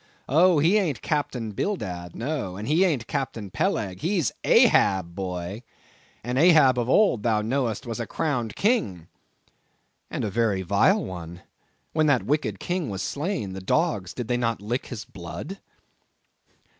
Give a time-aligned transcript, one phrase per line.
[0.27, 0.57] Oh!
[0.57, 5.61] he ain't Captain Bildad; no, and he ain't Captain Peleg; he's Ahab, boy;
[6.23, 9.05] and Ahab of old, thou knowest, was a crowned king!"
[10.09, 11.43] "And a very vile one.
[11.93, 15.59] When that wicked king was slain, the dogs, did they not lick his blood?"